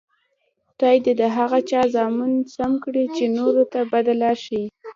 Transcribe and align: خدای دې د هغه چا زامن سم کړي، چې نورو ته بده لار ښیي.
خدای 0.69 0.97
دې 1.05 1.13
د 1.21 1.23
هغه 1.37 1.59
چا 1.69 1.81
زامن 1.95 2.31
سم 2.55 2.71
کړي، 2.83 3.05
چې 3.15 3.23
نورو 3.37 3.63
ته 3.73 3.79
بده 3.91 4.13
لار 4.21 4.37
ښیي. 4.43 4.63